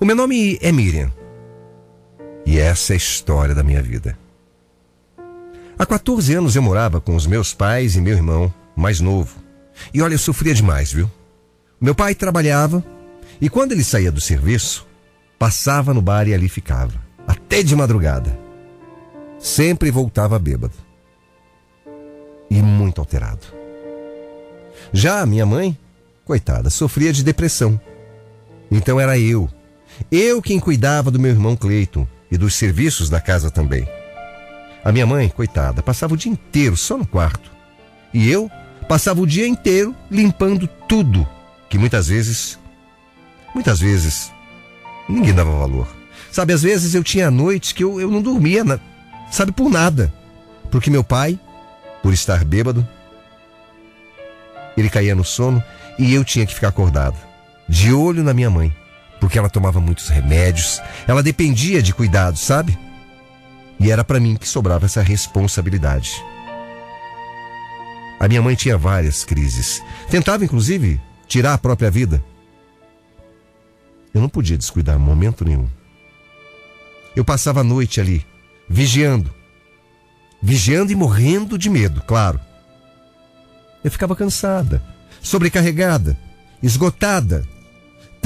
o 0.00 0.04
meu 0.04 0.14
nome 0.14 0.58
é 0.60 0.70
Miriam 0.70 1.10
e 2.46 2.58
essa 2.58 2.92
é 2.92 2.94
a 2.94 2.96
história 2.96 3.54
da 3.54 3.62
minha 3.62 3.82
vida. 3.82 4.18
Há 5.78 5.84
14 5.84 6.34
anos 6.34 6.56
eu 6.56 6.62
morava 6.62 7.00
com 7.00 7.14
os 7.14 7.26
meus 7.26 7.52
pais 7.52 7.94
e 7.94 8.00
meu 8.00 8.14
irmão 8.14 8.52
mais 8.74 9.00
novo. 9.00 9.36
E 9.92 10.00
olha, 10.00 10.14
eu 10.14 10.18
sofria 10.18 10.54
demais, 10.54 10.92
viu? 10.92 11.10
Meu 11.80 11.94
pai 11.94 12.14
trabalhava 12.14 12.82
e 13.40 13.50
quando 13.50 13.72
ele 13.72 13.84
saía 13.84 14.10
do 14.10 14.20
serviço, 14.20 14.86
passava 15.38 15.92
no 15.92 16.00
bar 16.00 16.26
e 16.26 16.32
ali 16.32 16.48
ficava, 16.48 16.94
até 17.26 17.62
de 17.62 17.76
madrugada. 17.76 18.36
Sempre 19.38 19.90
voltava 19.90 20.38
bêbado 20.38 20.74
e 22.50 22.62
muito 22.62 23.00
alterado. 23.00 23.46
Já 24.92 25.20
a 25.20 25.26
minha 25.26 25.44
mãe, 25.44 25.76
coitada, 26.24 26.70
sofria 26.70 27.12
de 27.12 27.22
depressão. 27.22 27.78
Então 28.70 28.98
era 28.98 29.18
eu. 29.18 29.48
Eu 30.10 30.40
quem 30.40 30.58
cuidava 30.60 31.10
do 31.10 31.18
meu 31.18 31.30
irmão 31.30 31.56
Cleiton 31.56 32.06
e 32.30 32.36
dos 32.36 32.54
serviços 32.54 33.08
da 33.08 33.20
casa 33.20 33.50
também. 33.50 33.88
A 34.84 34.92
minha 34.92 35.06
mãe, 35.06 35.28
coitada, 35.28 35.82
passava 35.82 36.14
o 36.14 36.16
dia 36.16 36.30
inteiro 36.30 36.76
só 36.76 36.96
no 36.96 37.06
quarto. 37.06 37.50
E 38.12 38.30
eu 38.30 38.50
passava 38.88 39.20
o 39.20 39.26
dia 39.26 39.46
inteiro 39.46 39.94
limpando 40.10 40.66
tudo, 40.88 41.26
que 41.68 41.76
muitas 41.78 42.08
vezes, 42.08 42.58
muitas 43.54 43.80
vezes, 43.80 44.32
ninguém 45.08 45.34
dava 45.34 45.50
valor. 45.50 45.86
Sabe, 46.30 46.52
às 46.52 46.62
vezes 46.62 46.94
eu 46.94 47.02
tinha 47.02 47.30
noites 47.30 47.72
que 47.72 47.82
eu, 47.84 48.00
eu 48.00 48.10
não 48.10 48.22
dormia, 48.22 48.62
na- 48.64 48.78
sabe, 49.30 49.52
por 49.52 49.70
nada. 49.70 50.12
Porque 50.70 50.90
meu 50.90 51.02
pai, 51.02 51.38
por 52.02 52.12
estar 52.12 52.44
bêbado, 52.44 52.86
ele 54.76 54.88
caía 54.88 55.14
no 55.14 55.24
sono 55.24 55.62
e 55.98 56.14
eu 56.14 56.24
tinha 56.24 56.46
que 56.46 56.54
ficar 56.54 56.68
acordado 56.68 57.16
de 57.68 57.92
olho 57.92 58.22
na 58.22 58.32
minha 58.32 58.48
mãe, 58.48 58.74
porque 59.20 59.38
ela 59.38 59.50
tomava 59.50 59.80
muitos 59.80 60.08
remédios, 60.08 60.80
ela 61.06 61.22
dependia 61.22 61.82
de 61.82 61.94
cuidados, 61.94 62.40
sabe? 62.40 62.78
E 63.80 63.90
era 63.90 64.04
para 64.04 64.20
mim 64.20 64.36
que 64.36 64.48
sobrava 64.48 64.86
essa 64.86 65.02
responsabilidade. 65.02 66.22
A 68.20 68.26
minha 68.26 68.42
mãe 68.42 68.54
tinha 68.54 68.76
várias 68.76 69.24
crises, 69.24 69.82
tentava 70.10 70.44
inclusive 70.44 71.00
tirar 71.28 71.54
a 71.54 71.58
própria 71.58 71.90
vida. 71.90 72.22
Eu 74.12 74.20
não 74.20 74.28
podia 74.28 74.58
descuidar 74.58 74.98
momento 74.98 75.44
nenhum. 75.44 75.68
Eu 77.14 77.24
passava 77.24 77.60
a 77.60 77.64
noite 77.64 78.00
ali, 78.00 78.26
vigiando. 78.68 79.32
Vigiando 80.42 80.92
e 80.92 80.94
morrendo 80.94 81.58
de 81.58 81.68
medo, 81.68 82.02
claro. 82.02 82.40
Eu 83.82 83.90
ficava 83.90 84.16
cansada, 84.16 84.82
sobrecarregada, 85.20 86.18
esgotada, 86.62 87.46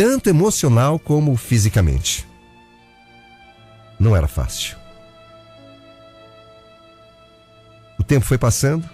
tanto 0.02 0.28
emocional 0.28 0.98
como 0.98 1.36
fisicamente. 1.36 2.26
Não 4.00 4.16
era 4.16 4.26
fácil. 4.26 4.76
O 7.96 8.02
tempo 8.02 8.26
foi 8.26 8.36
passando, 8.36 8.90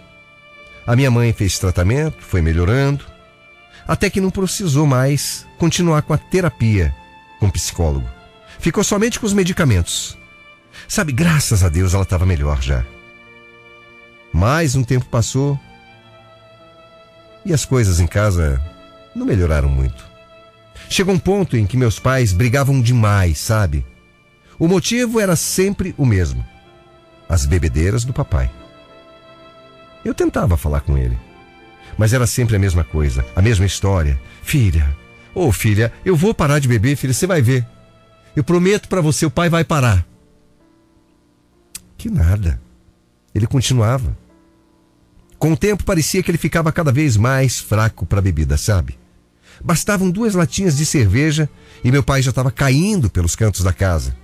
a 0.85 0.95
minha 0.95 1.09
mãe 1.09 1.33
fez 1.33 1.57
tratamento, 1.57 2.21
foi 2.21 2.43
melhorando, 2.43 3.03
até 3.87 4.07
que 4.07 4.21
não 4.21 4.29
precisou 4.29 4.85
mais 4.85 5.47
continuar 5.57 6.03
com 6.03 6.13
a 6.13 6.17
terapia 6.19 6.93
com 7.39 7.49
psicólogo. 7.49 8.07
Ficou 8.59 8.83
somente 8.83 9.19
com 9.19 9.25
os 9.25 9.33
medicamentos. 9.33 10.15
Sabe, 10.87 11.11
graças 11.11 11.63
a 11.63 11.69
Deus 11.69 11.95
ela 11.95 12.03
estava 12.03 12.23
melhor 12.23 12.61
já. 12.61 12.85
Mais 14.31 14.75
um 14.75 14.83
tempo 14.83 15.05
passou 15.05 15.59
e 17.43 17.51
as 17.51 17.65
coisas 17.65 17.99
em 17.99 18.05
casa 18.05 18.61
não 19.15 19.25
melhoraram 19.25 19.69
muito. 19.69 20.08
Chegou 20.87 21.13
um 21.13 21.19
ponto 21.19 21.57
em 21.57 21.65
que 21.65 21.75
meus 21.75 21.99
pais 21.99 22.31
brigavam 22.31 22.81
demais, 22.81 23.39
sabe? 23.39 23.85
O 24.57 24.67
motivo 24.67 25.19
era 25.19 25.35
sempre 25.35 25.93
o 25.97 26.05
mesmo: 26.05 26.45
as 27.27 27.45
bebedeiras 27.45 28.03
do 28.03 28.13
papai. 28.13 28.51
Eu 30.03 30.13
tentava 30.13 30.55
falar 30.55 30.81
com 30.81 30.97
ele, 30.97 31.17
mas 31.97 32.13
era 32.13 32.25
sempre 32.25 32.55
a 32.55 32.59
mesma 32.59 32.83
coisa, 32.83 33.25
a 33.35 33.41
mesma 33.41 33.65
história. 33.65 34.19
Filha, 34.41 34.95
ô 35.35 35.51
filha, 35.51 35.91
eu 36.05 36.15
vou 36.15 36.33
parar 36.33 36.59
de 36.59 36.67
beber, 36.67 36.95
filha, 36.95 37.13
você 37.13 37.27
vai 37.27 37.41
ver. 37.41 37.65
Eu 38.35 38.43
prometo 38.43 38.87
pra 38.87 39.01
você, 39.01 39.25
o 39.25 39.31
pai 39.31 39.49
vai 39.49 39.63
parar. 39.63 40.05
Que 41.97 42.09
nada. 42.09 42.61
Ele 43.35 43.45
continuava. 43.45 44.17
Com 45.37 45.53
o 45.53 45.57
tempo 45.57 45.83
parecia 45.83 46.21
que 46.23 46.31
ele 46.31 46.37
ficava 46.37 46.71
cada 46.71 46.91
vez 46.91 47.17
mais 47.17 47.59
fraco 47.59 48.05
para 48.05 48.19
a 48.19 48.21
bebida, 48.21 48.57
sabe? 48.57 48.97
Bastavam 49.63 50.09
duas 50.09 50.33
latinhas 50.33 50.77
de 50.77 50.85
cerveja 50.85 51.49
e 51.83 51.91
meu 51.91 52.03
pai 52.03 52.21
já 52.21 52.29
estava 52.29 52.51
caindo 52.51 53.09
pelos 53.09 53.35
cantos 53.35 53.63
da 53.63 53.73
casa. 53.73 54.15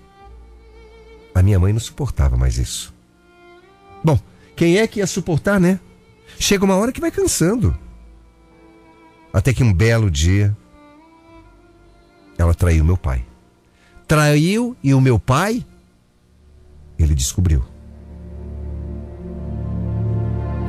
A 1.33 1.41
minha 1.41 1.59
mãe 1.59 1.73
não 1.73 1.79
suportava 1.79 2.37
mais 2.37 2.57
isso. 2.57 2.93
Bom, 4.03 4.19
quem 4.55 4.77
é 4.77 4.87
que 4.87 4.99
ia 4.99 5.07
suportar, 5.07 5.59
né? 5.59 5.79
Chega 6.39 6.63
uma 6.63 6.75
hora 6.75 6.91
que 6.91 7.01
vai 7.01 7.11
cansando. 7.11 7.77
Até 9.33 9.53
que 9.53 9.63
um 9.63 9.73
belo 9.73 10.09
dia 10.09 10.55
ela 12.37 12.53
traiu 12.53 12.85
meu 12.85 12.97
pai. 12.97 13.25
Traiu 14.07 14.75
e 14.83 14.93
o 14.93 15.01
meu 15.01 15.19
pai 15.19 15.65
ele 16.97 17.13
descobriu. 17.13 17.63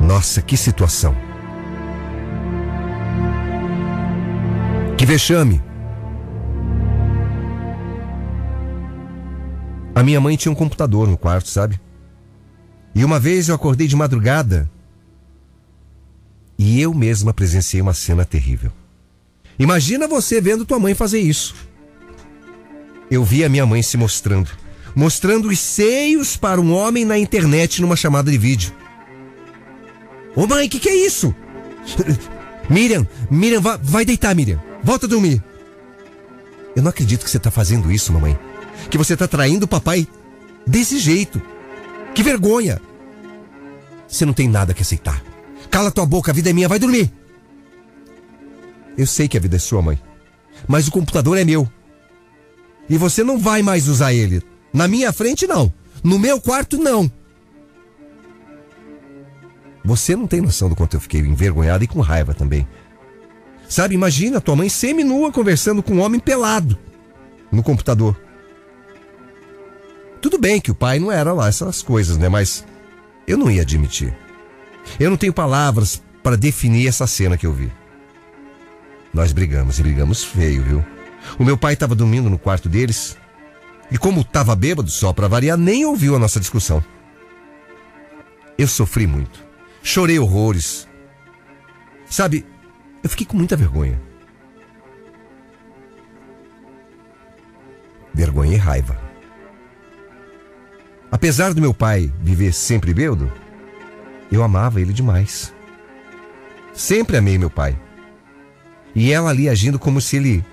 Nossa, 0.01 0.41
que 0.43 0.57
situação. 0.57 1.26
Que 4.97 5.05
vexame. 5.05 5.61
A 9.95 10.03
minha 10.03 10.21
mãe 10.21 10.37
tinha 10.37 10.53
um 10.53 10.55
computador 10.55 11.09
no 11.09 11.17
quarto, 11.17 11.49
sabe? 11.49 11.81
E 12.95 13.05
uma 13.05 13.19
vez 13.19 13.49
eu 13.49 13.55
acordei 13.55 13.87
de 13.87 13.97
madrugada 13.97 14.71
e 16.59 16.81
eu 16.81 16.95
mesma 16.95 17.33
presenciei 17.33 17.81
uma 17.83 17.95
cena 17.95 18.25
terrível. 18.25 18.71
Imagina 19.59 20.07
você 20.07 20.41
vendo 20.41 20.65
tua 20.67 20.79
mãe 20.79 20.95
fazer 20.95 21.19
isso. 21.21 21.55
Eu 23.11 23.25
vi 23.25 23.45
a 23.45 23.49
minha 23.49 23.65
mãe 23.65 23.83
se 23.83 23.97
mostrando, 23.97 24.51
mostrando 24.95 25.49
os 25.49 25.59
seios 25.59 26.37
para 26.37 26.61
um 26.61 26.73
homem 26.75 27.05
na 27.05 27.19
internet 27.19 27.81
numa 27.81 27.97
chamada 27.97 28.31
de 28.31 28.37
vídeo. 28.39 28.73
Ô 30.35 30.47
mãe, 30.47 30.69
que 30.69 30.79
que 30.79 30.89
é 30.89 31.07
isso? 31.07 31.35
Miriam, 32.69 33.07
Miriam, 33.31 33.61
vá- 33.61 33.79
vai 33.83 34.05
deitar, 34.05 34.35
Miriam. 34.35 34.61
Volta 34.87 35.07
a 35.07 35.09
dormir. 35.09 35.43
Eu 36.77 36.81
não 36.81 36.91
acredito 36.91 37.25
que 37.25 37.31
você 37.31 37.41
tá 37.41 37.51
fazendo 37.51 37.91
isso, 37.91 38.13
mamãe. 38.13 38.39
Que 38.89 38.97
você 38.97 39.17
tá 39.17 39.27
traindo 39.27 39.65
o 39.65 39.69
papai 39.69 40.07
desse 40.65 41.01
jeito. 41.01 41.43
Que 42.15 42.23
vergonha. 42.23 42.81
Você 44.07 44.25
não 44.25 44.33
tem 44.33 44.49
nada 44.49 44.73
que 44.73 44.83
aceitar. 44.83 45.25
Cala 45.73 45.91
tua 45.91 46.07
boca, 46.07 46.31
a 46.31 46.35
vida 46.35 46.51
é 46.51 46.53
minha, 46.53 46.69
vai 46.69 46.79
dormir. 46.79 47.11
Eu 48.97 49.09
sei 49.09 49.27
que 49.27 49.37
a 49.37 49.41
vida 49.41 49.57
é 49.57 49.59
sua, 49.59 49.83
mãe. 49.83 50.01
Mas 50.69 50.87
o 50.87 50.93
computador 50.93 51.37
é 51.37 51.45
meu. 51.45 51.69
E 52.89 52.97
você 52.97 53.25
não 53.25 53.41
vai 53.41 53.63
mais 53.63 53.89
usar 53.89 54.13
ele. 54.13 54.41
Na 54.73 54.87
minha 54.87 55.13
frente, 55.13 55.49
não. 55.49 55.73
No 56.01 56.17
meu 56.17 56.41
quarto, 56.41 56.79
não. 56.79 57.11
Você 59.85 60.15
não 60.15 60.29
tem 60.29 60.41
noção 60.41 60.69
do 60.69 60.77
quanto 60.77 60.95
eu 60.95 61.01
fiquei 61.01 61.23
envergonhado 61.23 61.83
e 61.83 61.89
com 61.89 61.99
raiva 61.99 62.33
também. 62.33 62.69
Sabe, 63.69 63.95
imagina 63.95 64.41
tua 64.41 64.57
mãe 64.57 64.69
semi-nua 64.69 65.33
conversando 65.33 65.83
com 65.83 65.95
um 65.95 66.01
homem 66.01 66.21
pelado 66.21 66.79
no 67.51 67.63
computador. 67.63 68.17
Tudo 70.21 70.39
bem 70.39 70.61
que 70.61 70.71
o 70.71 70.75
pai 70.75 70.99
não 70.99 71.11
era 71.11 71.33
lá 71.33 71.49
essas 71.49 71.83
coisas, 71.83 72.17
né? 72.17 72.29
Mas 72.29 72.65
eu 73.27 73.37
não 73.37 73.51
ia 73.51 73.63
admitir. 73.63 74.17
Eu 74.99 75.11
não 75.11 75.17
tenho 75.17 75.33
palavras 75.33 76.03
para 76.23 76.37
definir 76.37 76.89
essa 76.89 77.07
cena 77.07 77.37
que 77.37 77.47
eu 77.47 77.53
vi. 77.53 77.71
Nós 79.13 79.33
brigamos 79.33 79.79
e 79.79 79.83
brigamos 79.83 80.25
feio, 80.25 80.63
viu? 80.63 80.85
O 81.39 81.45
meu 81.45 81.57
pai 81.57 81.75
estava 81.75 81.95
dormindo 81.95 82.31
no 82.31 82.39
quarto 82.39 82.69
deles 82.69 83.17
e 83.91 83.99
como 83.99 84.21
estava 84.21 84.55
bêbado, 84.55 84.91
só 84.91 85.13
para 85.13 85.29
variar, 85.29 85.57
nem 85.57 85.85
ouviu 85.85 86.15
a 86.17 86.19
nossa 86.19 86.41
discussão. 86.41 86.85
Eu 88.59 88.67
sofri 88.67 89.07
muito. 89.07 89.45
Chorei 89.83 90.19
horrores. 90.19 90.89
Sabe, 92.09 92.45
eu 93.03 93.11
fiquei 93.11 93.27
com 93.27 93.37
muita 93.37 93.57
vergonha. 93.57 94.01
vergonha 98.17 98.55
e 98.55 98.57
raiva. 98.57 98.99
Apesar 101.13 101.53
do 101.53 101.61
meu 101.61 101.75
pai 101.75 102.11
viver 102.23 102.53
sempre 102.53 102.95
bêbado, 102.95 103.31
eu 104.33 104.43
amava 104.43 104.81
ele 104.81 104.93
demais. 104.93 105.55
Sempre 106.73 107.19
amei 107.19 107.39
meu 107.39 107.51
pai. 107.51 107.79
E 108.95 109.13
ela 109.13 109.31
ali 109.31 109.49
agindo 109.49 109.79
como 109.79 110.01
se 110.01 110.17
ele. 110.17 110.45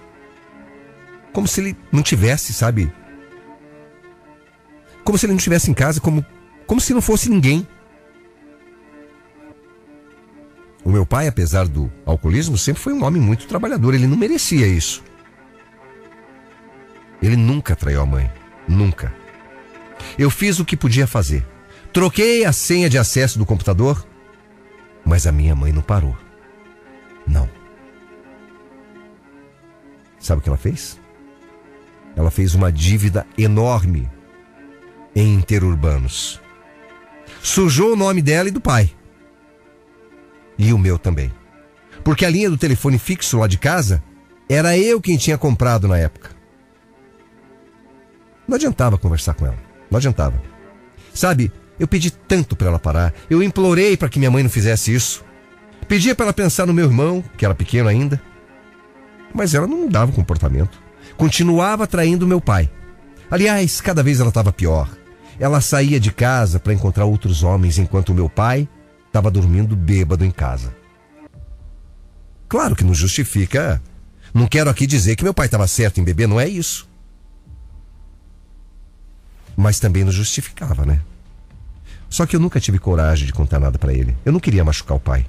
Como 1.32 1.48
se 1.48 1.62
ele 1.62 1.78
não 1.92 2.04
tivesse, 2.04 2.54
sabe? 2.54 2.92
Como 5.04 5.18
se 5.18 5.26
ele 5.26 5.34
não 5.34 5.38
estivesse 5.38 5.72
em 5.72 5.74
casa, 5.74 6.00
como, 6.00 6.24
como 6.68 6.80
se 6.80 6.94
não 6.94 7.02
fosse 7.02 7.30
ninguém. 7.30 7.66
Meu 10.94 11.06
pai, 11.06 11.28
apesar 11.28 11.68
do 11.68 11.92
alcoolismo, 12.06 12.58
sempre 12.58 12.82
foi 12.82 12.94
um 12.94 13.04
homem 13.04 13.22
muito 13.22 13.48
trabalhador. 13.48 13.94
Ele 13.94 14.08
não 14.08 14.18
merecia 14.18 14.68
isso. 14.68 15.04
Ele 17.22 17.36
nunca 17.36 17.76
traiu 17.76 18.02
a 18.02 18.06
mãe. 18.06 18.32
Nunca. 18.68 19.14
Eu 20.18 20.30
fiz 20.30 20.60
o 20.60 20.66
que 20.66 20.78
podia 20.78 21.08
fazer. 21.08 21.46
Troquei 21.92 22.46
a 22.46 22.52
senha 22.52 22.90
de 22.90 22.98
acesso 22.98 23.38
do 23.38 23.46
computador, 23.46 24.06
mas 25.06 25.28
a 25.28 25.32
minha 25.32 25.56
mãe 25.56 25.72
não 25.72 25.82
parou. 25.82 26.18
Não. 27.26 27.50
Sabe 30.20 30.40
o 30.40 30.42
que 30.42 30.50
ela 30.50 30.58
fez? 30.58 31.00
Ela 32.16 32.32
fez 32.32 32.56
uma 32.56 32.72
dívida 32.72 33.26
enorme 33.38 34.10
em 35.16 35.36
interurbanos. 35.36 36.42
Sujou 37.42 37.94
o 37.94 37.96
nome 37.96 38.22
dela 38.22 38.50
e 38.50 38.52
do 38.52 38.62
pai. 38.62 38.92
E 40.64 40.72
o 40.72 40.78
meu 40.78 40.98
também. 40.98 41.30
Porque 42.06 42.26
a 42.26 42.30
linha 42.30 42.50
do 42.50 42.58
telefone 42.58 42.98
fixo 42.98 43.38
lá 43.38 43.48
de 43.48 43.58
casa 43.58 44.02
era 44.48 44.78
eu 44.78 45.02
quem 45.02 45.18
tinha 45.18 45.38
comprado 45.38 45.90
na 45.90 45.98
época. 45.98 46.30
Não 48.48 48.56
adiantava 48.56 48.98
conversar 48.98 49.34
com 49.34 49.46
ela. 49.46 49.58
Não 49.92 49.98
adiantava. 49.98 50.42
Sabe, 51.14 51.52
eu 51.78 51.86
pedi 51.86 52.12
tanto 52.12 52.56
para 52.56 52.68
ela 52.68 52.80
parar. 52.80 53.14
Eu 53.30 53.44
implorei 53.44 53.98
para 53.98 54.08
que 54.08 54.20
minha 54.20 54.32
mãe 54.32 54.42
não 54.42 54.50
fizesse 54.50 54.94
isso. 54.94 55.22
Pedia 55.86 56.16
para 56.16 56.28
ela 56.28 56.34
pensar 56.34 56.66
no 56.66 56.74
meu 56.74 56.86
irmão, 56.86 57.22
que 57.38 57.44
era 57.44 57.54
pequeno 57.54 57.90
ainda. 57.90 58.22
Mas 59.34 59.54
ela 59.54 59.68
não 59.68 59.82
mudava 59.82 60.12
o 60.12 60.16
comportamento. 60.16 60.82
Continuava 61.18 61.86
traindo 61.86 62.26
meu 62.26 62.40
pai. 62.40 62.72
Aliás, 63.30 63.82
cada 63.82 64.02
vez 64.02 64.22
ela 64.22 64.30
estava 64.30 64.54
pior. 64.54 64.90
Ela 65.38 65.60
saía 65.60 66.00
de 66.00 66.12
casa 66.14 66.58
para 66.58 66.74
encontrar 66.74 67.04
outros 67.04 67.44
homens 67.44 67.78
enquanto 67.78 68.14
meu 68.14 68.30
pai 68.30 68.66
estava 69.14 69.30
dormindo 69.30 69.76
bêbado 69.76 70.26
em 70.26 70.32
casa. 70.32 70.76
Claro 72.50 72.76
que 72.76 72.84
não 72.84 72.96
justifica. 72.96 73.80
Não 74.34 74.48
quero 74.48 74.72
aqui 74.72 74.88
dizer 74.88 75.16
que 75.16 75.24
meu 75.24 75.36
pai 75.36 75.46
estava 75.46 75.68
certo 75.68 76.02
em 76.02 76.04
beber, 76.04 76.28
não 76.28 76.40
é 76.40 76.50
isso. 76.50 76.90
Mas 79.56 79.80
também 79.80 80.04
não 80.04 80.12
justificava, 80.12 80.84
né? 80.84 81.00
Só 82.10 82.26
que 82.26 82.36
eu 82.36 82.40
nunca 82.40 82.60
tive 82.60 82.80
coragem 82.80 83.28
de 83.28 83.34
contar 83.34 83.60
nada 83.60 83.78
para 83.78 83.94
ele. 83.94 84.18
Eu 84.26 84.32
não 84.32 84.40
queria 84.40 84.66
machucar 84.66 84.98
o 84.98 85.00
pai. 85.00 85.28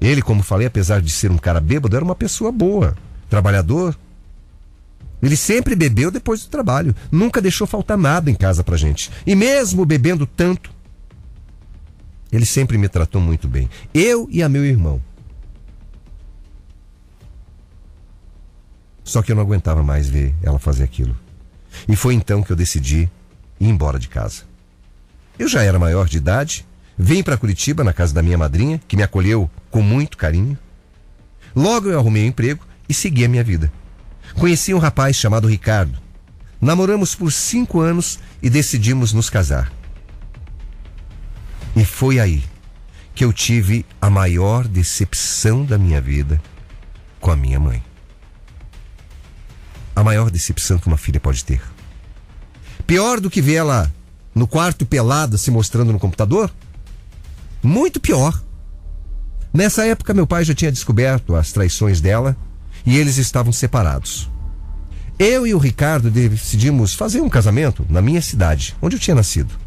Ele, 0.00 0.22
como 0.22 0.40
falei, 0.40 0.68
apesar 0.68 1.02
de 1.02 1.10
ser 1.10 1.32
um 1.32 1.38
cara 1.38 1.60
bêbado, 1.60 1.96
era 1.96 2.04
uma 2.04 2.14
pessoa 2.14 2.52
boa, 2.52 2.96
trabalhador. 3.28 3.98
Ele 5.20 5.36
sempre 5.36 5.74
bebeu 5.74 6.12
depois 6.12 6.44
do 6.44 6.48
trabalho, 6.48 6.94
nunca 7.10 7.42
deixou 7.42 7.66
faltar 7.66 7.98
nada 7.98 8.30
em 8.30 8.34
casa 8.36 8.62
pra 8.62 8.76
gente. 8.76 9.10
E 9.26 9.34
mesmo 9.34 9.84
bebendo 9.84 10.26
tanto, 10.26 10.75
ele 12.36 12.46
sempre 12.46 12.76
me 12.76 12.88
tratou 12.88 13.20
muito 13.20 13.48
bem. 13.48 13.68
Eu 13.94 14.28
e 14.30 14.42
a 14.42 14.48
meu 14.48 14.64
irmão. 14.64 15.00
Só 19.02 19.22
que 19.22 19.32
eu 19.32 19.36
não 19.36 19.42
aguentava 19.42 19.82
mais 19.82 20.08
ver 20.08 20.34
ela 20.42 20.58
fazer 20.58 20.84
aquilo. 20.84 21.16
E 21.88 21.96
foi 21.96 22.14
então 22.14 22.42
que 22.42 22.50
eu 22.50 22.56
decidi 22.56 23.08
ir 23.58 23.68
embora 23.68 23.98
de 23.98 24.08
casa. 24.08 24.42
Eu 25.38 25.48
já 25.48 25.62
era 25.62 25.78
maior 25.78 26.08
de 26.08 26.16
idade, 26.16 26.66
vim 26.98 27.22
para 27.22 27.36
Curitiba 27.36 27.84
na 27.84 27.92
casa 27.92 28.12
da 28.12 28.22
minha 28.22 28.36
madrinha, 28.36 28.80
que 28.86 28.96
me 28.96 29.02
acolheu 29.02 29.50
com 29.70 29.80
muito 29.80 30.16
carinho. 30.16 30.58
Logo 31.54 31.88
eu 31.88 31.98
arrumei 31.98 32.24
um 32.24 32.28
emprego 32.28 32.66
e 32.88 32.92
segui 32.92 33.24
a 33.24 33.28
minha 33.28 33.44
vida. 33.44 33.72
Conheci 34.34 34.74
um 34.74 34.78
rapaz 34.78 35.16
chamado 35.16 35.48
Ricardo. 35.48 35.96
Namoramos 36.60 37.14
por 37.14 37.32
cinco 37.32 37.80
anos 37.80 38.18
e 38.42 38.50
decidimos 38.50 39.12
nos 39.12 39.30
casar. 39.30 39.72
E 41.76 41.84
foi 41.84 42.18
aí 42.18 42.42
que 43.14 43.22
eu 43.22 43.34
tive 43.34 43.84
a 44.00 44.08
maior 44.08 44.66
decepção 44.66 45.62
da 45.62 45.76
minha 45.76 46.00
vida 46.00 46.40
com 47.20 47.30
a 47.30 47.36
minha 47.36 47.60
mãe. 47.60 47.82
A 49.94 50.02
maior 50.02 50.30
decepção 50.30 50.78
que 50.78 50.86
uma 50.86 50.96
filha 50.96 51.20
pode 51.20 51.44
ter. 51.44 51.60
Pior 52.86 53.20
do 53.20 53.28
que 53.28 53.42
vê-la 53.42 53.92
no 54.34 54.46
quarto 54.46 54.86
pelada 54.86 55.36
se 55.36 55.50
mostrando 55.50 55.92
no 55.92 55.98
computador? 55.98 56.50
Muito 57.62 58.00
pior. 58.00 58.42
Nessa 59.52 59.86
época, 59.86 60.14
meu 60.14 60.26
pai 60.26 60.44
já 60.44 60.54
tinha 60.54 60.72
descoberto 60.72 61.34
as 61.34 61.52
traições 61.52 62.00
dela 62.00 62.34
e 62.86 62.96
eles 62.96 63.18
estavam 63.18 63.52
separados. 63.52 64.30
Eu 65.18 65.46
e 65.46 65.54
o 65.54 65.58
Ricardo 65.58 66.10
decidimos 66.10 66.94
fazer 66.94 67.20
um 67.20 67.28
casamento 67.28 67.84
na 67.88 68.00
minha 68.00 68.22
cidade, 68.22 68.76
onde 68.80 68.96
eu 68.96 69.00
tinha 69.00 69.14
nascido. 69.14 69.65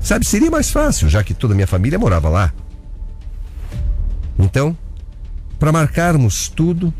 Sabe, 0.00 0.24
seria 0.24 0.50
mais 0.50 0.70
fácil, 0.70 1.08
já 1.08 1.22
que 1.22 1.34
toda 1.34 1.54
a 1.54 1.56
minha 1.56 1.66
família 1.66 1.98
morava 1.98 2.28
lá. 2.28 2.52
Então, 4.38 4.76
para 5.58 5.72
marcarmos 5.72 6.48
tudo, 6.48 6.94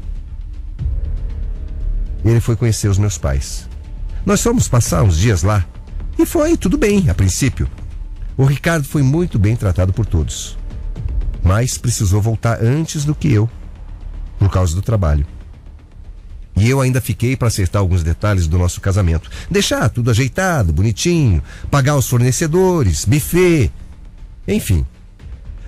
ele 2.25 2.41
foi 2.41 2.57
conhecer 2.57 2.89
os 2.89 2.99
meus 2.99 3.17
pais. 3.17 3.69
Nós 4.27 4.43
fomos 4.43 4.69
passar 4.69 5.03
uns 5.03 5.17
dias 5.17 5.43
lá 5.43 5.65
e 6.19 6.27
foi 6.27 6.57
tudo 6.57 6.77
bem, 6.77 7.09
a 7.09 7.15
princípio. 7.15 7.69
O 8.37 8.45
Ricardo 8.45 8.85
foi 8.85 9.03
muito 9.03 9.39
bem 9.39 9.57
tratado 9.57 9.93
por 9.93 10.05
todos, 10.05 10.57
mas 11.43 11.79
precisou 11.79 12.21
voltar 12.21 12.63
antes 12.63 13.05
do 13.05 13.15
que 13.15 13.33
eu, 13.33 13.49
por 14.39 14.51
causa 14.51 14.75
do 14.75 14.83
trabalho. 14.83 15.27
E 16.59 16.69
eu 16.69 16.81
ainda 16.81 17.01
fiquei 17.01 17.37
para 17.37 17.49
acertar 17.49 17.81
alguns 17.81 18.03
detalhes 18.03 18.47
do 18.47 18.59
nosso 18.59 18.81
casamento. 18.81 19.31
Deixar 19.51 19.89
tudo 19.89 20.11
ajeitado, 20.11 20.73
bonitinho, 20.73 21.43
pagar 21.71 21.97
os 21.97 22.09
fornecedores, 22.09 23.05
buffet. 23.05 23.71
Enfim. 24.47 24.85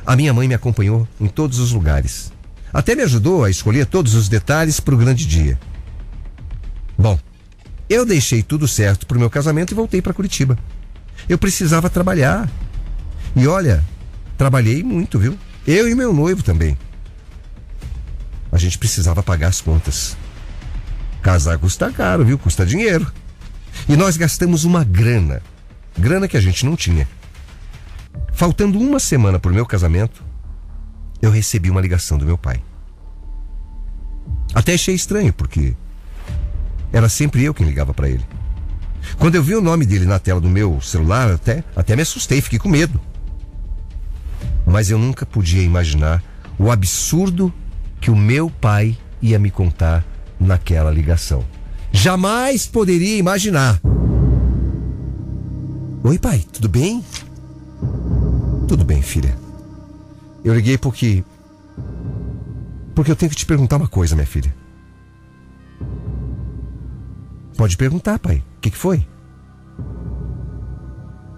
A 0.04 0.16
minha 0.16 0.34
mãe 0.34 0.48
me 0.48 0.54
acompanhou 0.54 1.06
em 1.20 1.28
todos 1.28 1.58
os 1.60 1.72
lugares. 1.72 2.32
Até 2.72 2.94
me 2.94 3.02
ajudou 3.02 3.44
a 3.44 3.50
escolher 3.50 3.86
todos 3.86 4.14
os 4.14 4.28
detalhes 4.28 4.80
para 4.80 4.94
o 4.94 4.98
grande 4.98 5.26
dia. 5.26 5.58
Bom, 6.98 7.18
eu 7.88 8.04
deixei 8.04 8.42
tudo 8.42 8.66
certo 8.66 9.06
para 9.06 9.16
o 9.16 9.20
meu 9.20 9.30
casamento 9.30 9.72
e 9.72 9.74
voltei 9.74 10.02
para 10.02 10.14
Curitiba. 10.14 10.58
Eu 11.28 11.38
precisava 11.38 11.88
trabalhar. 11.88 12.50
E 13.36 13.46
olha, 13.46 13.84
trabalhei 14.36 14.82
muito, 14.82 15.18
viu? 15.18 15.38
Eu 15.66 15.88
e 15.88 15.94
meu 15.94 16.12
noivo 16.12 16.42
também. 16.42 16.76
A 18.50 18.58
gente 18.58 18.78
precisava 18.78 19.22
pagar 19.22 19.48
as 19.48 19.60
contas. 19.60 20.16
Casar 21.22 21.58
custa 21.58 21.92
caro, 21.92 22.24
viu? 22.24 22.38
Custa 22.38 22.64
dinheiro. 22.64 23.10
E 23.88 23.96
nós 23.96 24.16
gastamos 24.16 24.64
uma 24.64 24.84
grana. 24.84 25.42
Grana 25.98 26.26
que 26.28 26.36
a 26.36 26.40
gente 26.40 26.64
não 26.64 26.76
tinha. 26.76 27.08
Faltando 28.32 28.78
uma 28.78 28.98
semana 28.98 29.38
para 29.38 29.50
o 29.50 29.54
meu 29.54 29.66
casamento, 29.66 30.24
eu 31.20 31.30
recebi 31.30 31.70
uma 31.70 31.80
ligação 31.80 32.16
do 32.16 32.24
meu 32.24 32.38
pai. 32.38 32.62
Até 34.54 34.74
achei 34.74 34.94
estranho, 34.94 35.32
porque 35.32 35.74
era 36.92 37.08
sempre 37.08 37.44
eu 37.44 37.54
quem 37.54 37.66
ligava 37.66 37.92
para 37.92 38.08
ele. 38.08 38.24
Quando 39.18 39.34
eu 39.34 39.42
vi 39.42 39.54
o 39.54 39.62
nome 39.62 39.86
dele 39.86 40.06
na 40.06 40.18
tela 40.18 40.40
do 40.40 40.48
meu 40.48 40.80
celular, 40.80 41.30
até, 41.30 41.62
até 41.76 41.94
me 41.94 42.02
assustei, 42.02 42.40
fiquei 42.40 42.58
com 42.58 42.68
medo. 42.68 43.00
Mas 44.66 44.90
eu 44.90 44.98
nunca 44.98 45.24
podia 45.24 45.62
imaginar 45.62 46.22
o 46.58 46.70
absurdo 46.70 47.52
que 48.00 48.10
o 48.10 48.16
meu 48.16 48.50
pai 48.50 48.96
ia 49.20 49.38
me 49.38 49.50
contar 49.50 50.04
naquela 50.40 50.90
ligação. 50.90 51.44
Jamais 51.92 52.66
poderia 52.66 53.18
imaginar. 53.18 53.80
Oi, 56.02 56.18
pai, 56.18 56.44
tudo 56.52 56.68
bem? 56.68 57.04
Tudo 58.66 58.84
bem, 58.84 59.02
filha. 59.02 59.36
Eu 60.42 60.54
liguei 60.54 60.78
porque. 60.78 61.22
Porque 62.94 63.10
eu 63.10 63.16
tenho 63.16 63.30
que 63.30 63.36
te 63.36 63.44
perguntar 63.44 63.76
uma 63.76 63.88
coisa, 63.88 64.14
minha 64.14 64.26
filha. 64.26 64.54
Pode 67.56 67.76
perguntar, 67.76 68.18
pai. 68.18 68.42
O 68.56 68.60
que, 68.60 68.70
que 68.70 68.76
foi? 68.76 69.06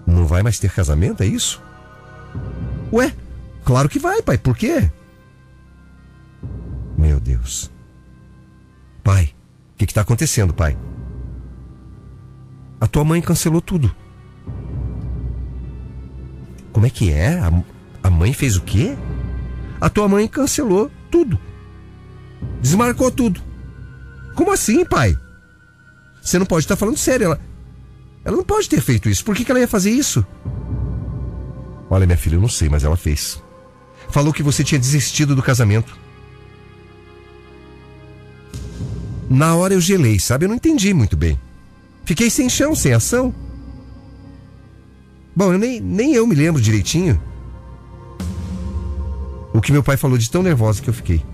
Não 0.07 0.25
vai 0.25 0.41
mais 0.43 0.59
ter 0.59 0.71
casamento, 0.71 1.21
é 1.21 1.25
isso? 1.25 1.61
Ué, 2.91 3.13
claro 3.65 3.89
que 3.89 3.99
vai, 3.99 4.21
pai. 4.21 4.37
Por 4.37 4.55
quê? 4.55 4.89
Meu 6.97 7.19
Deus. 7.19 7.72
Pai, 9.03 9.33
o 9.73 9.77
que 9.77 9.85
está 9.85 10.01
acontecendo, 10.01 10.53
pai? 10.53 10.77
A 12.79 12.87
tua 12.87 13.03
mãe 13.03 13.21
cancelou 13.21 13.61
tudo. 13.61 13.93
Como 16.71 16.85
é 16.85 16.89
que 16.89 17.11
é? 17.11 17.39
A, 17.39 17.63
a 18.03 18.09
mãe 18.09 18.33
fez 18.33 18.55
o 18.55 18.61
quê? 18.61 18.95
A 19.79 19.89
tua 19.89 20.07
mãe 20.07 20.27
cancelou 20.27 20.89
tudo. 21.11 21.37
Desmarcou 22.61 23.11
tudo. 23.11 23.41
Como 24.35 24.51
assim, 24.51 24.85
pai? 24.85 25.15
Você 26.21 26.39
não 26.39 26.45
pode 26.45 26.65
estar 26.65 26.75
falando 26.77 26.97
sério. 26.97 27.25
Ela, 27.25 27.41
ela 28.23 28.37
não 28.37 28.43
pode 28.43 28.69
ter 28.69 28.81
feito 28.81 29.09
isso. 29.09 29.25
Por 29.25 29.35
que, 29.35 29.43
que 29.43 29.51
ela 29.51 29.59
ia 29.59 29.67
fazer 29.67 29.91
isso? 29.91 30.25
Olha, 31.89 32.05
minha 32.05 32.17
filha, 32.17 32.35
eu 32.35 32.41
não 32.41 32.47
sei, 32.47 32.69
mas 32.69 32.83
ela 32.83 32.95
fez. 32.95 33.41
Falou 34.09 34.33
que 34.33 34.41
você 34.41 34.63
tinha 34.63 34.79
desistido 34.79 35.35
do 35.35 35.43
casamento. 35.43 35.95
Na 39.33 39.55
hora 39.55 39.73
eu 39.73 39.81
gelei, 39.81 40.19
sabe? 40.19 40.45
Eu 40.45 40.49
não 40.49 40.57
entendi 40.57 40.93
muito 40.93 41.17
bem. 41.17 41.39
Fiquei 42.05 42.29
sem 42.29 42.47
chão, 42.47 42.75
sem 42.75 42.93
ação. 42.93 43.33
Bom, 45.35 45.51
eu 45.51 45.57
nem, 45.57 45.79
nem 45.81 46.13
eu 46.13 46.27
me 46.27 46.35
lembro 46.35 46.61
direitinho 46.61 47.19
o 49.51 49.59
que 49.59 49.71
meu 49.71 49.81
pai 49.81 49.97
falou 49.97 50.19
de 50.19 50.29
tão 50.29 50.43
nervosa 50.43 50.83
que 50.83 50.87
eu 50.87 50.93
fiquei. 50.93 51.25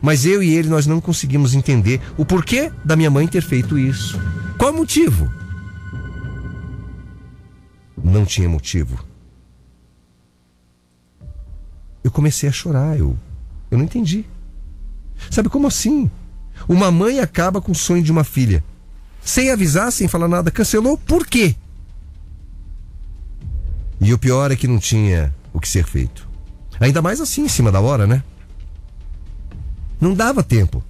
Mas 0.00 0.24
eu 0.24 0.40
e 0.40 0.54
ele 0.54 0.68
nós 0.68 0.86
não 0.86 1.00
conseguimos 1.00 1.54
entender 1.54 2.00
o 2.16 2.24
porquê 2.24 2.70
da 2.84 2.94
minha 2.94 3.10
mãe 3.10 3.26
ter 3.26 3.42
feito 3.42 3.76
isso. 3.76 4.16
Qual 4.56 4.72
o 4.72 4.76
motivo? 4.76 5.28
Não 8.00 8.24
tinha 8.24 8.48
motivo. 8.48 9.04
Eu 12.04 12.12
comecei 12.12 12.48
a 12.48 12.52
chorar, 12.52 12.96
eu, 12.96 13.18
eu 13.72 13.76
não 13.76 13.84
entendi. 13.86 14.24
Sabe 15.32 15.48
como 15.48 15.66
assim? 15.66 16.08
Uma 16.68 16.90
mãe 16.90 17.20
acaba 17.20 17.60
com 17.60 17.72
o 17.72 17.74
sonho 17.74 18.02
de 18.02 18.10
uma 18.10 18.24
filha. 18.24 18.62
Sem 19.22 19.50
avisar, 19.50 19.92
sem 19.92 20.08
falar 20.08 20.28
nada, 20.28 20.50
cancelou, 20.50 20.96
por 20.96 21.26
quê? 21.26 21.54
E 24.00 24.12
o 24.12 24.18
pior 24.18 24.50
é 24.50 24.56
que 24.56 24.68
não 24.68 24.78
tinha 24.78 25.34
o 25.52 25.60
que 25.60 25.68
ser 25.68 25.84
feito. 25.84 26.28
Ainda 26.78 27.00
mais 27.00 27.20
assim, 27.20 27.42
em 27.42 27.48
cima 27.48 27.72
da 27.72 27.80
hora, 27.80 28.06
né? 28.06 28.22
Não 30.00 30.14
dava 30.14 30.42
tempo. 30.42 30.82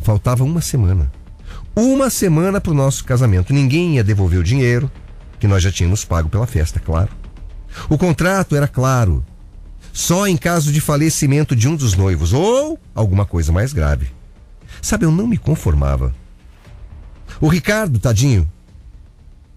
Faltava 0.00 0.42
uma 0.42 0.60
semana. 0.60 1.12
Uma 1.76 2.10
semana 2.10 2.60
para 2.60 2.72
o 2.72 2.74
nosso 2.74 3.04
casamento. 3.04 3.52
Ninguém 3.52 3.96
ia 3.96 4.04
devolver 4.04 4.40
o 4.40 4.44
dinheiro, 4.44 4.90
que 5.38 5.46
nós 5.46 5.62
já 5.62 5.70
tínhamos 5.70 6.04
pago 6.04 6.28
pela 6.28 6.46
festa, 6.46 6.80
claro. 6.80 7.10
O 7.88 7.96
contrato 7.96 8.56
era 8.56 8.66
claro. 8.66 9.24
Só 9.92 10.26
em 10.26 10.36
caso 10.36 10.72
de 10.72 10.80
falecimento 10.80 11.54
de 11.54 11.68
um 11.68 11.76
dos 11.76 11.94
noivos 11.94 12.32
ou 12.32 12.78
alguma 12.94 13.26
coisa 13.26 13.52
mais 13.52 13.72
grave. 13.72 14.10
Sabe, 14.80 15.04
eu 15.04 15.12
não 15.12 15.26
me 15.26 15.36
conformava. 15.36 16.14
O 17.40 17.48
Ricardo, 17.48 17.98
tadinho, 17.98 18.50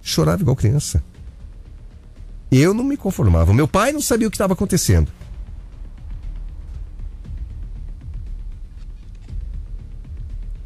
chorava 0.02 0.42
igual 0.42 0.56
criança. 0.56 1.04
Eu 2.52 2.74
não 2.74 2.84
me 2.84 2.98
conformava. 2.98 3.54
Meu 3.54 3.68
pai 3.68 3.92
não 3.92 4.02
sabia 4.02 4.28
o 4.28 4.32
que 4.32 4.36
estava 4.36 4.54
acontecendo. 4.54 5.12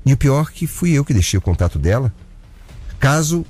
E 0.05 0.13
o 0.13 0.17
pior 0.17 0.51
que 0.51 0.65
fui 0.65 0.91
eu 0.91 1.05
que 1.05 1.13
deixei 1.13 1.38
o 1.38 1.41
contato 1.41 1.77
dela. 1.77 2.11
Caso 2.99 3.45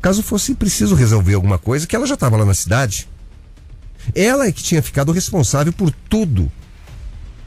caso 0.00 0.22
fosse 0.22 0.54
preciso 0.54 0.94
resolver 0.94 1.32
alguma 1.32 1.58
coisa, 1.58 1.86
que 1.86 1.96
ela 1.96 2.06
já 2.06 2.12
estava 2.12 2.36
lá 2.36 2.44
na 2.44 2.52
cidade. 2.52 3.08
Ela 4.14 4.46
é 4.46 4.52
que 4.52 4.62
tinha 4.62 4.82
ficado 4.82 5.12
responsável 5.12 5.72
por 5.72 5.90
tudo 5.90 6.50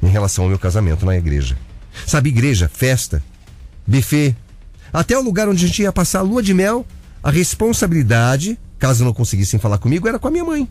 em 0.01 0.07
relação 0.07 0.45
ao 0.45 0.49
meu 0.49 0.59
casamento 0.59 1.05
na 1.05 1.15
igreja. 1.15 1.57
Sabe, 2.05 2.29
igreja, 2.29 2.69
festa, 2.69 3.23
buffet, 3.85 4.35
até 4.91 5.17
o 5.17 5.21
lugar 5.21 5.49
onde 5.49 5.63
a 5.63 5.67
gente 5.67 5.81
ia 5.81 5.91
passar 5.91 6.19
a 6.19 6.23
lua 6.23 6.41
de 6.41 6.53
mel, 6.53 6.85
a 7.21 7.31
responsabilidade, 7.31 8.57
caso 8.79 9.03
não 9.03 9.13
conseguissem 9.13 9.59
falar 9.59 9.77
comigo, 9.77 10.07
era 10.07 10.19
com 10.19 10.27
a 10.27 10.31
minha 10.31 10.45
mãe. 10.45 10.67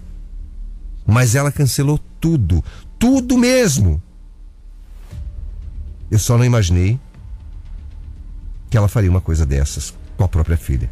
Mas 1.06 1.34
ela 1.34 1.52
cancelou 1.52 2.00
tudo, 2.20 2.64
tudo 2.98 3.36
mesmo. 3.36 4.02
Eu 6.10 6.18
só 6.18 6.38
não 6.38 6.44
imaginei 6.44 6.98
que 8.70 8.76
ela 8.76 8.88
faria 8.88 9.10
uma 9.10 9.20
coisa 9.20 9.44
dessas 9.44 9.94
com 10.16 10.24
a 10.24 10.28
própria 10.28 10.56
filha. 10.56 10.90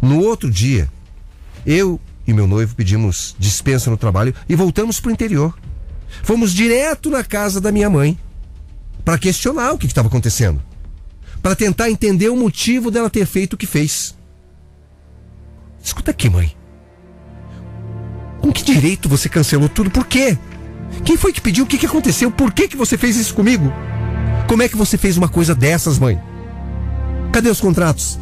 No 0.00 0.20
outro 0.20 0.50
dia, 0.50 0.88
eu 1.66 2.00
e 2.28 2.32
meu 2.34 2.46
noivo 2.46 2.76
pedimos 2.76 3.34
dispensa 3.38 3.90
no 3.90 3.96
trabalho 3.96 4.34
e 4.46 4.54
voltamos 4.54 5.00
para 5.00 5.08
o 5.08 5.12
interior. 5.12 5.58
Fomos 6.22 6.52
direto 6.52 7.08
na 7.08 7.24
casa 7.24 7.58
da 7.58 7.72
minha 7.72 7.88
mãe 7.88 8.18
para 9.02 9.16
questionar 9.16 9.72
o 9.72 9.78
que 9.78 9.86
estava 9.86 10.08
acontecendo, 10.08 10.62
para 11.42 11.56
tentar 11.56 11.90
entender 11.90 12.28
o 12.28 12.36
motivo 12.36 12.90
dela 12.90 13.08
ter 13.08 13.24
feito 13.24 13.54
o 13.54 13.56
que 13.56 13.66
fez. 13.66 14.14
Escuta 15.82 16.10
aqui, 16.10 16.28
mãe. 16.28 16.54
Com 18.42 18.52
que 18.52 18.62
direito 18.62 19.08
você 19.08 19.26
cancelou 19.26 19.68
tudo? 19.68 19.90
Por 19.90 20.06
quê? 20.06 20.36
Quem 21.06 21.16
foi 21.16 21.32
que 21.32 21.40
pediu? 21.40 21.64
O 21.64 21.66
que, 21.66 21.78
que 21.78 21.86
aconteceu? 21.86 22.30
Por 22.30 22.52
que, 22.52 22.68
que 22.68 22.76
você 22.76 22.98
fez 22.98 23.16
isso 23.16 23.34
comigo? 23.34 23.72
Como 24.46 24.62
é 24.62 24.68
que 24.68 24.76
você 24.76 24.98
fez 24.98 25.16
uma 25.16 25.28
coisa 25.30 25.54
dessas, 25.54 25.98
mãe? 25.98 26.20
Cadê 27.32 27.48
os 27.48 27.60
contratos? 27.60 28.18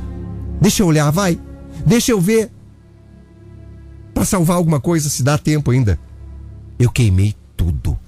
Deixa 0.61 0.85
eu 0.85 0.87
olhar, 0.87 1.11
vai. 1.11 1.41
Deixa 1.85 2.13
eu 2.13 2.21
ver 2.21 2.51
para 4.17 4.25
salvar 4.25 4.57
alguma 4.57 4.81
coisa, 4.81 5.11
se 5.11 5.23
dá 5.23 5.37
tempo 5.37 5.71
ainda. 5.71 6.01
Eu 6.79 6.91
queimei 6.91 7.37
tudo. 7.55 7.99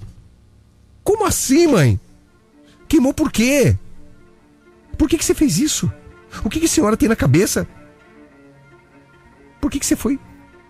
Como 1.03 1.23
assim, 1.23 1.67
mãe? 1.67 1.99
Queimou 2.87 3.13
por 3.13 3.31
quê? 3.31 3.77
Por 4.97 5.07
que, 5.07 5.19
que 5.19 5.23
você 5.23 5.35
fez 5.35 5.59
isso? 5.59 5.93
O 6.43 6.49
que, 6.49 6.59
que 6.59 6.65
a 6.65 6.69
senhora 6.69 6.97
tem 6.97 7.07
na 7.07 7.15
cabeça? 7.15 7.67
Por 9.61 9.69
que, 9.69 9.77
que 9.77 9.85
você 9.85 9.95
foi 9.95 10.19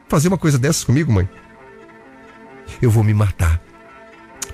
fazer 0.10 0.28
uma 0.28 0.38
coisa 0.38 0.60
dessas 0.60 0.84
comigo, 0.84 1.10
mãe? 1.10 1.30
Eu 2.82 2.92
vou 2.92 3.02
me 3.02 3.14
matar. 3.14 3.62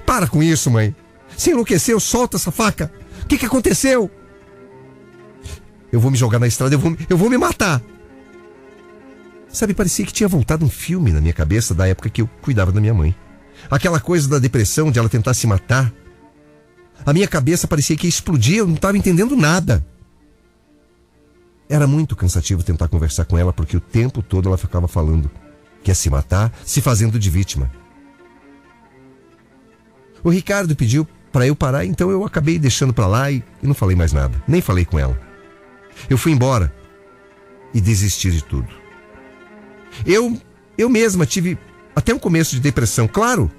Para 0.05 0.27
com 0.27 0.43
isso, 0.43 0.69
mãe. 0.69 0.95
Você 1.35 1.49
enlouqueceu? 1.49 1.99
Solta 1.99 2.37
essa 2.37 2.51
faca. 2.51 2.93
O 3.23 3.25
que, 3.25 3.39
que 3.39 3.45
aconteceu? 3.47 4.11
Eu 5.91 5.99
vou 5.99 6.11
me 6.11 6.17
jogar 6.17 6.37
na 6.37 6.45
estrada, 6.45 6.75
eu 6.75 6.79
vou, 6.79 6.95
eu 7.09 7.17
vou 7.17 7.27
me 7.27 7.39
matar. 7.39 7.81
Sabe, 9.55 9.73
parecia 9.73 10.05
que 10.05 10.11
tinha 10.11 10.27
voltado 10.27 10.65
um 10.65 10.69
filme 10.69 11.13
na 11.13 11.21
minha 11.21 11.31
cabeça 11.31 11.73
da 11.73 11.87
época 11.87 12.09
que 12.09 12.21
eu 12.21 12.27
cuidava 12.41 12.73
da 12.73 12.81
minha 12.81 12.93
mãe. 12.93 13.15
Aquela 13.71 14.01
coisa 14.01 14.27
da 14.27 14.37
depressão, 14.37 14.91
de 14.91 14.99
ela 14.99 15.07
tentar 15.07 15.33
se 15.33 15.47
matar. 15.47 15.93
A 17.05 17.13
minha 17.13 17.25
cabeça 17.25 17.65
parecia 17.65 17.95
que 17.95 18.05
ia 18.05 18.09
explodir, 18.09 18.57
eu 18.57 18.67
não 18.67 18.75
estava 18.75 18.97
entendendo 18.97 19.33
nada. 19.33 19.85
Era 21.69 21.87
muito 21.87 22.17
cansativo 22.17 22.63
tentar 22.63 22.89
conversar 22.89 23.23
com 23.23 23.37
ela 23.37 23.53
porque 23.53 23.77
o 23.77 23.79
tempo 23.79 24.21
todo 24.21 24.49
ela 24.49 24.57
ficava 24.57 24.89
falando 24.89 25.31
que 25.81 25.89
ia 25.89 25.95
se 25.95 26.09
matar, 26.09 26.51
se 26.65 26.81
fazendo 26.81 27.17
de 27.17 27.29
vítima. 27.29 27.71
O 30.21 30.29
Ricardo 30.29 30.75
pediu 30.75 31.07
para 31.31 31.47
eu 31.47 31.55
parar, 31.55 31.85
então 31.85 32.11
eu 32.11 32.25
acabei 32.25 32.59
deixando 32.59 32.93
para 32.93 33.07
lá 33.07 33.31
e, 33.31 33.41
e 33.63 33.67
não 33.67 33.73
falei 33.73 33.95
mais 33.95 34.11
nada. 34.11 34.35
Nem 34.45 34.59
falei 34.59 34.83
com 34.83 34.99
ela. 34.99 35.17
Eu 36.09 36.17
fui 36.17 36.33
embora 36.33 36.75
e 37.73 37.79
desisti 37.79 38.29
de 38.29 38.43
tudo. 38.43 38.83
Eu, 40.05 40.39
eu 40.77 40.89
mesma 40.89 41.25
tive 41.25 41.57
até 41.95 42.13
um 42.13 42.19
começo 42.19 42.55
de 42.55 42.61
depressão, 42.61 43.07
claro. 43.07 43.51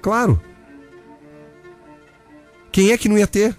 Claro. 0.00 0.40
Quem 2.70 2.90
é 2.90 2.98
que 2.98 3.08
não 3.08 3.18
ia 3.18 3.26
ter? 3.26 3.56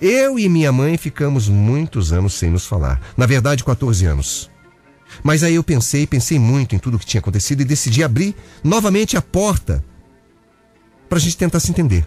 Eu 0.00 0.38
e 0.38 0.48
minha 0.48 0.70
mãe 0.70 0.96
ficamos 0.96 1.48
muitos 1.48 2.12
anos 2.12 2.34
sem 2.34 2.50
nos 2.50 2.66
falar. 2.66 3.00
Na 3.16 3.26
verdade, 3.26 3.64
14 3.64 4.06
anos. 4.06 4.50
Mas 5.22 5.42
aí 5.42 5.54
eu 5.54 5.64
pensei, 5.64 6.06
pensei 6.06 6.38
muito 6.38 6.74
em 6.74 6.78
tudo 6.78 6.96
o 6.96 6.98
que 6.98 7.06
tinha 7.06 7.20
acontecido 7.20 7.60
e 7.60 7.64
decidi 7.64 8.04
abrir 8.04 8.36
novamente 8.62 9.16
a 9.16 9.22
porta 9.22 9.84
para 11.08 11.18
a 11.18 11.20
gente 11.20 11.36
tentar 11.36 11.60
se 11.60 11.70
entender. 11.70 12.06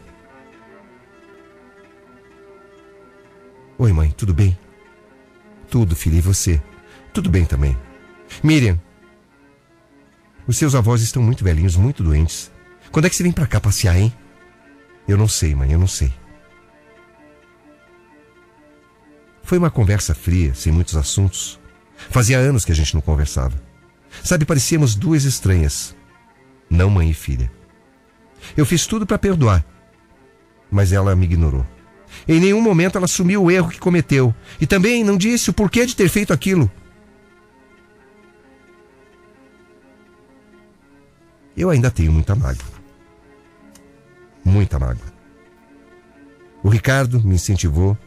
Oi, 3.81 3.91
mãe, 3.91 4.11
tudo 4.11 4.31
bem? 4.31 4.55
Tudo, 5.67 5.95
filha, 5.95 6.17
e 6.17 6.21
você? 6.21 6.61
Tudo 7.11 7.31
bem 7.31 7.45
também. 7.45 7.75
Miriam, 8.43 8.79
os 10.45 10.55
seus 10.55 10.75
avós 10.75 11.01
estão 11.01 11.19
muito 11.19 11.43
velhinhos, 11.43 11.75
muito 11.75 12.03
doentes. 12.03 12.51
Quando 12.91 13.05
é 13.05 13.09
que 13.09 13.15
você 13.15 13.23
vem 13.23 13.31
para 13.31 13.47
cá 13.47 13.59
passear, 13.59 13.97
hein? 13.97 14.13
Eu 15.07 15.17
não 15.17 15.27
sei, 15.27 15.55
mãe, 15.55 15.71
eu 15.71 15.79
não 15.79 15.87
sei. 15.87 16.13
Foi 19.41 19.57
uma 19.57 19.71
conversa 19.71 20.13
fria, 20.13 20.53
sem 20.53 20.71
muitos 20.71 20.95
assuntos. 20.95 21.59
Fazia 22.11 22.37
anos 22.37 22.63
que 22.63 22.71
a 22.71 22.75
gente 22.75 22.93
não 22.93 23.01
conversava. 23.01 23.59
Sabe, 24.23 24.45
parecíamos 24.45 24.93
duas 24.93 25.23
estranhas. 25.23 25.95
Não 26.69 26.87
mãe 26.87 27.09
e 27.09 27.15
filha. 27.15 27.51
Eu 28.55 28.63
fiz 28.63 28.85
tudo 28.85 29.07
para 29.07 29.17
perdoar, 29.17 29.65
mas 30.69 30.93
ela 30.93 31.15
me 31.15 31.25
ignorou. 31.25 31.65
Em 32.27 32.39
nenhum 32.39 32.61
momento 32.61 32.97
ela 32.97 33.05
assumiu 33.05 33.43
o 33.43 33.51
erro 33.51 33.69
que 33.69 33.79
cometeu 33.79 34.33
e 34.59 34.67
também 34.67 35.03
não 35.03 35.17
disse 35.17 35.49
o 35.49 35.53
porquê 35.53 35.85
de 35.85 35.95
ter 35.95 36.09
feito 36.09 36.33
aquilo. 36.33 36.69
Eu 41.55 41.69
ainda 41.69 41.91
tenho 41.91 42.11
muita 42.11 42.35
mágoa. 42.35 42.81
Muita 44.43 44.79
mágoa. 44.79 45.11
O 46.63 46.69
Ricardo 46.69 47.21
me 47.23 47.35
incentivou 47.35 47.97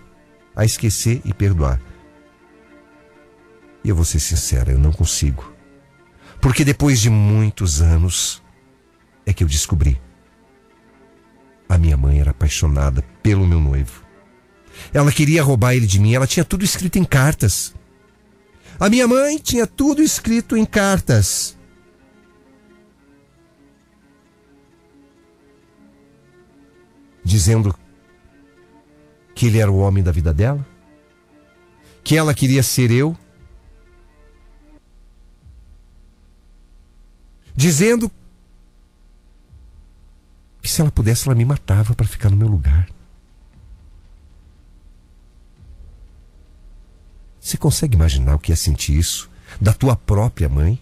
a 0.56 0.64
esquecer 0.64 1.20
e 1.24 1.32
perdoar. 1.32 1.80
E 3.82 3.88
eu 3.88 3.96
vou 3.96 4.04
ser 4.04 4.20
sincera, 4.20 4.72
eu 4.72 4.78
não 4.78 4.92
consigo. 4.92 5.52
Porque 6.40 6.64
depois 6.64 7.00
de 7.00 7.10
muitos 7.10 7.82
anos, 7.82 8.42
que 9.34 9.42
eu 9.44 9.48
descobri. 9.48 10.00
A 11.68 11.78
minha 11.78 11.96
mãe 11.96 12.20
era 12.20 12.30
apaixonada 12.30 13.02
pelo 13.22 13.46
meu 13.46 13.60
noivo. 13.60 14.04
Ela 14.92 15.10
queria 15.12 15.42
roubar 15.42 15.74
ele 15.74 15.86
de 15.86 15.98
mim, 15.98 16.14
ela 16.14 16.26
tinha 16.26 16.44
tudo 16.44 16.64
escrito 16.64 16.98
em 16.98 17.04
cartas. 17.04 17.74
A 18.78 18.88
minha 18.88 19.06
mãe 19.06 19.38
tinha 19.38 19.66
tudo 19.66 20.02
escrito 20.02 20.56
em 20.56 20.64
cartas. 20.64 21.56
Dizendo 27.24 27.74
que 29.34 29.46
ele 29.46 29.58
era 29.58 29.70
o 29.70 29.78
homem 29.78 30.02
da 30.02 30.12
vida 30.12 30.32
dela, 30.32 30.64
que 32.02 32.16
ela 32.16 32.34
queria 32.34 32.62
ser 32.62 32.90
eu, 32.90 33.16
dizendo 37.54 38.10
que 40.64 40.70
se 40.70 40.80
ela 40.80 40.90
pudesse, 40.90 41.28
ela 41.28 41.34
me 41.34 41.44
matava 41.44 41.94
para 41.94 42.06
ficar 42.06 42.30
no 42.30 42.38
meu 42.38 42.48
lugar. 42.48 42.88
Você 47.38 47.58
consegue 47.58 47.94
imaginar 47.94 48.34
o 48.34 48.38
que 48.38 48.50
é 48.50 48.56
sentir 48.56 48.96
isso 48.98 49.30
da 49.60 49.74
tua 49.74 49.94
própria 49.94 50.48
mãe? 50.48 50.80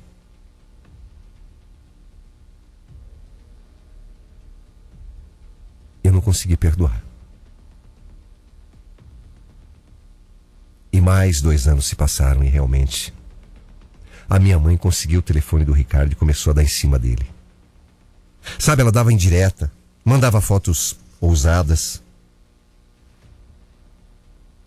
Eu 6.04 6.12
não 6.12 6.20
consegui 6.20 6.56
perdoar. 6.56 7.02
E 10.92 11.00
mais 11.00 11.40
dois 11.40 11.66
anos 11.66 11.86
se 11.86 11.96
passaram 11.96 12.44
e 12.44 12.48
realmente 12.48 13.12
a 14.30 14.38
minha 14.38 14.60
mãe 14.60 14.76
conseguiu 14.76 15.18
o 15.18 15.22
telefone 15.22 15.64
do 15.64 15.72
Ricardo 15.72 16.12
e 16.12 16.14
começou 16.14 16.52
a 16.52 16.54
dar 16.54 16.62
em 16.62 16.68
cima 16.68 17.00
dele. 17.00 17.41
Sabe, 18.58 18.82
ela 18.82 18.92
dava 18.92 19.12
indireta, 19.12 19.70
mandava 20.04 20.40
fotos 20.40 20.96
ousadas. 21.20 22.02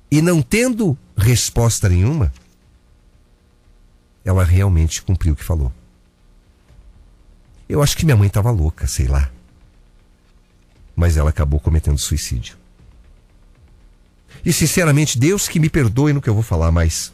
E 0.10 0.22
não 0.22 0.42
tendo 0.42 0.98
resposta 1.18 1.90
nenhuma, 1.90 2.32
ela 4.24 4.44
realmente 4.44 5.02
cumpriu 5.02 5.34
o 5.34 5.36
que 5.36 5.44
falou. 5.44 5.72
Eu 7.68 7.82
acho 7.82 7.98
que 7.98 8.06
minha 8.06 8.18
mãe 8.18 8.28
estava 8.28 8.52
louca, 8.52 8.88
sei 8.88 9.08
lá. 9.08 9.30
Mas 10.96 11.18
ela 11.18 11.30
acabou 11.30 11.60
cometendo 11.60 11.98
suicídio. 11.98 12.58
E 14.46 14.54
sinceramente, 14.54 15.18
Deus 15.18 15.48
que 15.48 15.60
me 15.60 15.70
perdoe 15.70 16.14
no 16.14 16.22
que 16.22 16.30
eu 16.30 16.34
vou 16.34 16.44
falar, 16.44 16.72
mas 16.72 17.12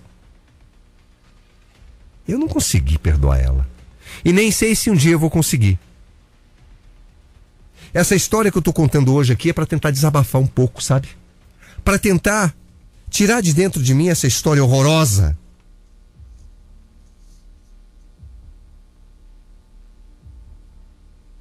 eu 2.27 2.37
não 2.37 2.47
consegui 2.47 2.97
perdoar 2.97 3.39
ela. 3.39 3.67
E 4.23 4.31
nem 4.31 4.51
sei 4.51 4.75
se 4.75 4.89
um 4.89 4.95
dia 4.95 5.13
eu 5.13 5.19
vou 5.19 5.29
conseguir. 5.29 5.79
Essa 7.93 8.15
história 8.15 8.49
que 8.49 8.57
eu 8.57 8.61
estou 8.61 8.73
contando 8.73 9.13
hoje 9.13 9.33
aqui 9.33 9.49
é 9.49 9.53
para 9.53 9.65
tentar 9.65 9.91
desabafar 9.91 10.41
um 10.41 10.47
pouco, 10.47 10.81
sabe? 10.81 11.09
Para 11.83 11.99
tentar 11.99 12.55
tirar 13.09 13.41
de 13.41 13.53
dentro 13.53 13.83
de 13.83 13.93
mim 13.93 14.07
essa 14.07 14.27
história 14.27 14.63
horrorosa. 14.63 15.37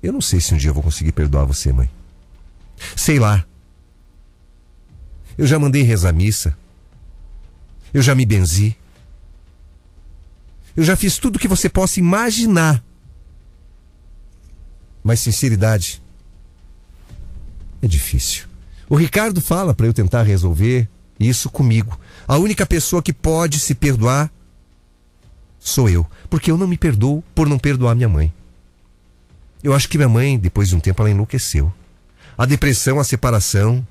Eu 0.03 0.13
não 0.13 0.21
sei 0.21 0.41
se 0.41 0.53
um 0.53 0.57
dia 0.57 0.71
eu 0.71 0.75
vou 0.75 0.83
conseguir 0.83 1.13
perdoar 1.13 1.45
você, 1.45 1.73
mãe. 1.73 1.89
Sei 2.97 3.19
lá. 3.19 3.45
Eu 5.39 5.47
já 5.47 5.59
mandei 5.59 5.83
rezar 5.83 6.13
missa. 6.13 6.57
Eu 7.95 8.03
já 8.03 8.15
me 8.15 8.27
benzi. 8.27 8.77
Eu 10.75 10.83
já 10.83 10.97
fiz 10.97 11.19
tudo 11.19 11.37
o 11.37 11.39
que 11.39 11.47
você 11.47 11.69
possa 11.69 12.01
imaginar. 12.01 12.83
Mas 15.05 15.21
sinceridade 15.21 16.03
é 17.83 17.87
difícil. 17.87 18.47
O 18.89 18.97
Ricardo 18.97 19.41
fala 19.41 19.75
para 19.75 19.87
eu 19.87 19.93
tentar 19.93 20.23
resolver 20.23 20.89
isso 21.19 21.51
comigo. 21.51 21.99
A 22.27 22.37
única 22.39 22.67
pessoa 22.67 23.03
que 23.03 23.13
pode 23.13 23.61
se 23.61 23.75
perdoar 23.75 24.31
sou 25.59 25.89
eu, 25.89 26.07
porque 26.29 26.51
eu 26.51 26.57
não 26.57 26.67
me 26.67 26.79
perdoo 26.79 27.23
por 27.35 27.49
não 27.49 27.59
perdoar 27.59 27.95
minha 27.95 28.09
mãe. 28.09 28.33
Eu 29.63 29.75
acho 29.75 29.89
que 29.89 29.99
minha 29.99 30.09
mãe, 30.09 30.39
depois 30.39 30.69
de 30.69 30.77
um 30.77 30.81
tempo, 30.81 31.03
ela 31.03 31.11
enlouqueceu. 31.11 31.73
A 32.37 32.47
depressão, 32.47 32.99
a 32.99 33.05
separação, 33.05 33.87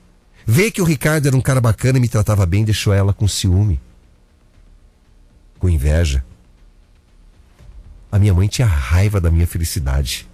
ver 0.46 0.72
que 0.72 0.82
o 0.82 0.86
Ricardo 0.86 1.28
era 1.28 1.38
um 1.38 1.42
cara 1.42 1.62
bacana 1.62 2.00
e 2.00 2.02
me 2.02 2.10
tratava 2.10 2.46
bem, 2.46 2.66
deixou 2.66 2.92
ela 2.92 3.14
com 3.14 3.28
ciúme, 3.28 3.80
com 5.60 5.70
inveja. 5.70 6.26
A 8.12 8.18
minha 8.18 8.34
mãe 8.34 8.48
tinha 8.48 8.68
raiva 8.68 9.22
da 9.22 9.30
minha 9.30 9.46
felicidade. 9.46 10.28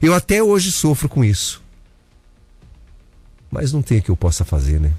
Eu 0.00 0.14
até 0.14 0.40
hoje 0.40 0.70
sofro 0.70 1.08
com 1.08 1.24
isso. 1.24 1.60
Mas 3.52 3.70
não 3.70 3.82
tem 3.82 3.98
o 3.98 4.02
que 4.02 4.10
eu 4.10 4.16
possa 4.16 4.46
fazer, 4.46 4.80
né? 4.80 4.90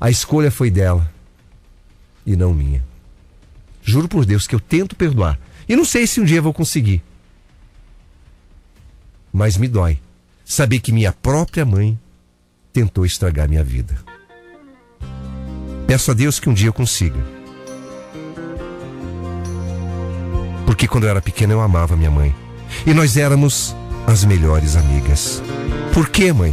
A 0.00 0.10
escolha 0.10 0.50
foi 0.50 0.68
dela 0.68 1.08
e 2.26 2.34
não 2.34 2.52
minha. 2.52 2.84
Juro 3.80 4.08
por 4.08 4.26
Deus 4.26 4.48
que 4.48 4.54
eu 4.54 4.58
tento 4.58 4.96
perdoar. 4.96 5.38
E 5.68 5.76
não 5.76 5.84
sei 5.84 6.08
se 6.08 6.20
um 6.20 6.24
dia 6.24 6.42
vou 6.42 6.52
conseguir. 6.52 7.00
Mas 9.32 9.56
me 9.56 9.68
dói 9.68 10.00
saber 10.44 10.80
que 10.80 10.90
minha 10.90 11.12
própria 11.12 11.64
mãe 11.64 11.96
tentou 12.72 13.06
estragar 13.06 13.48
minha 13.48 13.62
vida. 13.62 13.96
Peço 15.86 16.10
a 16.10 16.14
Deus 16.14 16.40
que 16.40 16.48
um 16.48 16.54
dia 16.54 16.68
eu 16.68 16.72
consiga. 16.72 17.24
Porque 20.66 20.88
quando 20.88 21.04
eu 21.04 21.10
era 21.10 21.22
pequena 21.22 21.52
eu 21.52 21.60
amava 21.60 21.96
minha 21.96 22.10
mãe. 22.10 22.34
E 22.84 22.92
nós 22.92 23.16
éramos 23.16 23.74
as 24.04 24.24
melhores 24.24 24.74
amigas. 24.74 25.40
Por 25.94 26.08
quê, 26.08 26.32
mãe? 26.32 26.52